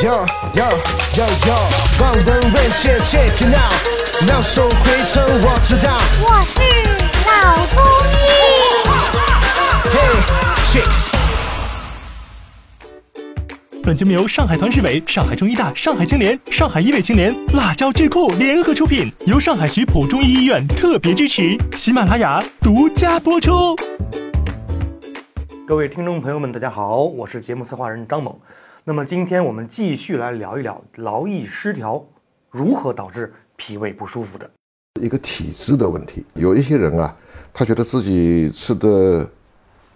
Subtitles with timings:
[0.00, 0.62] Yo yo
[1.16, 1.54] yo yo，
[2.00, 3.74] 望闻问切 check it out，
[4.28, 5.98] 妙手回春我知道。
[6.22, 6.62] 我是
[7.26, 8.14] 老中医。
[9.90, 10.14] Hey
[10.70, 10.86] check。
[13.82, 23.74] 本节目由上海团市委、上海中医大、上海青联、上海医卫青联、辣椒智库联合出品，由上海徐浦中医医院特别支持，喜马拉雅独家播出。
[25.66, 28.32] 各位听众朋友们，大家好，我是节目策划人张猛。
[28.88, 32.02] 那么今天我们继续来聊一聊劳逸失调
[32.50, 34.48] 如何导致脾胃不舒服的。
[34.98, 36.24] 一个体质的问题。
[36.32, 37.14] 有一些人啊，
[37.52, 39.28] 他觉得自己吃的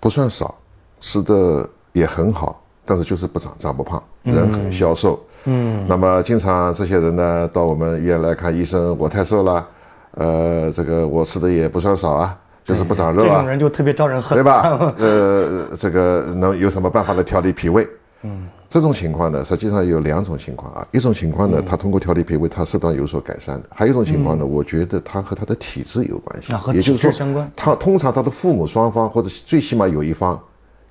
[0.00, 0.58] 不算少，
[1.00, 5.24] 吃的也很好，但是就是不长，长不胖，人很消瘦。
[5.44, 9.68] 嗯，那么经常这些人呢，到我们医院来看医生，我太瘦了，
[10.16, 14.92] 呃，这个我吃的也不算少啊，就是不长肉啊这种，人就特别招人恨，对吧？
[14.98, 17.88] 呃，这个能有什么办法来调理脾胃？
[18.22, 20.86] 嗯，这种情况呢，实际上有两种情况啊。
[20.92, 26.52] 一种情况呢，他通过调理脾胃，他适当有所改善的；还有一种情况呢，我觉得他和他的体质有关系。
[26.74, 30.38] 也就是说他通常他的父母双方或者最起码有一方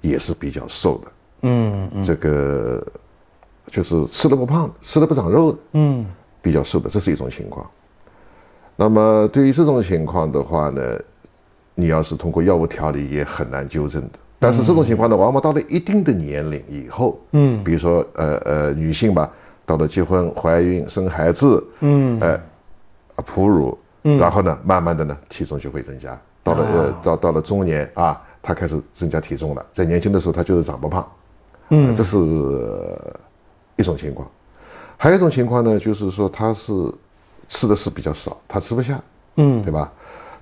[0.02, 1.11] 也是比较瘦的，
[1.44, 2.86] 嗯这个
[3.67, 6.05] 就是吃的不胖，吃的不长肉的，嗯。
[6.41, 7.69] 比较瘦的，这是一种情况。
[8.77, 10.97] 那么对于这种情况的话呢，
[11.75, 14.11] 你要是通过药物调理也很难纠正的。
[14.40, 19.30] 但是这种情况呢，往往到了一定的年龄以后，嗯比如说呃呃女性吧，
[19.66, 22.40] 到了结婚、怀孕、生孩子，嗯呃，
[23.26, 23.78] 哺乳，
[24.17, 26.17] 然后呢，慢慢的呢，体重就会增加。
[26.42, 29.66] 到了呃到到了中年啊，她开始增加体重了。
[29.73, 31.06] 在年轻的时候，她就是长不胖，
[31.70, 32.17] 嗯这是
[33.76, 34.26] 一种情况。
[34.95, 36.73] 还有一种情况呢，就是说她是
[37.50, 39.02] 吃的是比较少，她吃不下，
[39.36, 39.92] 嗯对吧？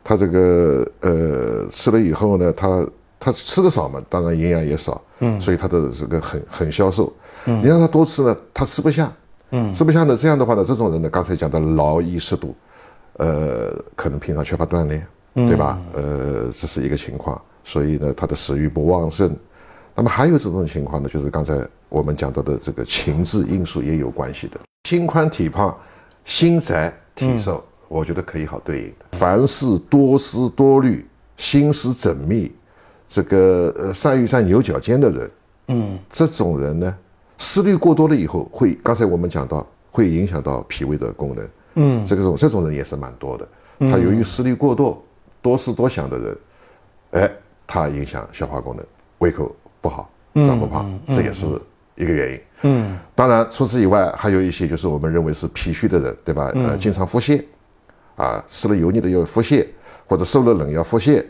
[0.03, 2.87] 她这个呃吃了以后呢，他
[3.19, 7.11] 他吃的少嘛，当然营养也少，嗯，所以他的这个很很消瘦。
[7.45, 9.11] 嗯，你让他多吃呢，他吃不下，
[9.51, 12.55] 嗯，吃不下呢，这样的话呢，这种人呢，刚才讲的劳逸适度，
[13.13, 15.79] 呃，可能平常缺乏锻炼，对吧？
[15.93, 19.35] 呃，这是一个情况，所以呢，他的食欲不旺盛。
[19.95, 24.59] 那么还有这种情况呢，就是刚才我们讲到的这个情志因素也有关系的。
[24.87, 25.75] 心宽体胖、
[26.23, 29.17] 心窄体瘦，我觉得可以好对应的。
[29.17, 32.53] 凡事多思多虑、心思缜密，
[33.07, 35.31] 这个呃善于钻牛角尖的人，
[35.69, 36.97] 嗯这种人呢，
[37.37, 41.49] 思虑过多了以后，会刚才我们讲到会影响到脾胃的功能。
[41.79, 43.47] 嗯这个种这种人也是蛮多的。
[43.79, 45.01] 他由于思虑过多、
[45.41, 46.37] 多思多想的人，
[47.11, 47.31] 哎，
[47.67, 48.83] 他影响消化功能，
[49.19, 50.09] 胃口不好，
[50.43, 51.45] 长不胖，这也是
[51.95, 52.41] 一个原因。
[52.63, 56.51] 嗯当然，除此以外，还有一些就是我们认为是脾虚的人，对吧？
[56.55, 57.43] 呃，经常腹泻，
[58.15, 59.63] 啊，吃了油腻的要腹泻，
[60.07, 61.23] 或者受了冷要腹泻，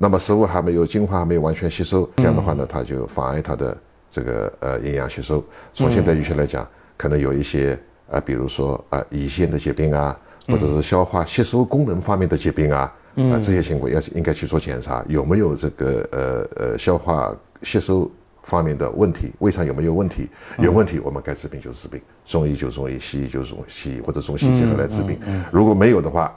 [0.00, 3.76] 那么食物还没有精华还没有完全吸收，这样的话呢，它就妨碍它的
[4.08, 5.44] 这个呃营养吸收。
[5.74, 6.66] 从现代医学来讲，
[6.96, 7.76] 可能有一些
[8.08, 10.16] 啊、比如说啊、胰腺的疾病啊，
[10.46, 12.80] 或者是消化吸收功能方面的疾病啊，
[13.16, 18.08] 啊、这些情况要应该去做检查，有没有这个呃呃消化吸收
[18.44, 20.30] 方面的问题，胃肠有没有问题？
[20.60, 25.18] 有问题，我们该治病就治病，中医就中医，西医就中西医，或者中西结合来治病。
[25.50, 26.32] 如果没有的话，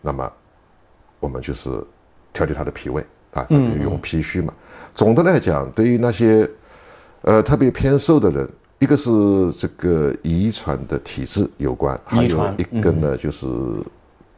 [0.00, 0.32] 那么
[1.20, 1.70] 我们就是
[2.32, 4.52] 调节他的脾胃啊，用脾虚嘛。
[4.94, 6.48] 总的来讲，对于那些
[7.22, 8.48] 呃特别偏瘦的人，
[8.78, 9.10] 一个是
[9.52, 13.46] 这个遗传的体质有关，还有传一个呢就是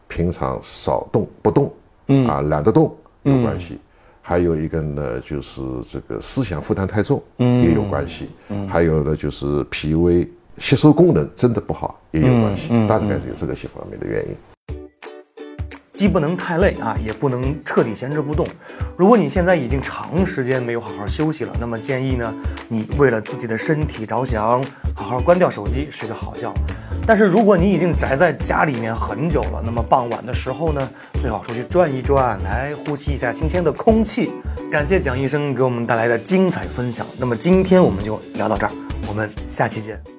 [0.06, 1.72] 平常少动不动，
[2.28, 3.78] 啊懒得动有关系。
[4.26, 5.60] 还有一个呢，就是
[5.90, 8.30] 这个思想负担太重，嗯也有关系。
[8.68, 12.70] 还有呢，就是脾胃吸收功能真的不好，也有关系。
[12.88, 14.34] 大概是有这个些方面的原因。
[15.94, 18.44] 既不能太累啊，也不能彻底闲置不动。
[18.96, 22.34] 如果你现在已经长时间没有好好休息了，那么建议呢，
[22.68, 24.60] 你为了自己的身体着想，
[24.94, 26.52] 好好关掉手机，睡个好觉。
[27.06, 30.88] 但是如果你已经宅在家里面很久了，那么傍晚的时候呢，
[31.20, 34.32] 最好出去转一转，来呼吸一下新鲜的空气。
[34.70, 37.06] 感谢蒋医生给我们带来的精彩分享。
[37.16, 38.72] 那么今天我们就聊到这儿，
[39.06, 40.13] 我们下期见。